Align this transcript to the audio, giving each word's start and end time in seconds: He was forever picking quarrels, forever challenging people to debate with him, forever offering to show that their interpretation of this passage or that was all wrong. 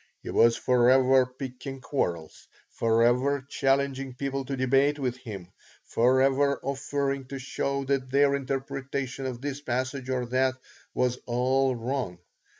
He 0.23 0.31
was 0.31 0.57
forever 0.57 1.27
picking 1.27 1.79
quarrels, 1.79 2.47
forever 2.71 3.45
challenging 3.47 4.15
people 4.15 4.43
to 4.45 4.57
debate 4.57 4.97
with 4.97 5.17
him, 5.17 5.49
forever 5.85 6.59
offering 6.63 7.25
to 7.25 7.37
show 7.37 7.85
that 7.85 8.09
their 8.09 8.33
interpretation 8.33 9.27
of 9.27 9.41
this 9.41 9.61
passage 9.61 10.09
or 10.09 10.25
that 10.25 10.55
was 10.95 11.19
all 11.27 11.75
wrong. 11.75 12.17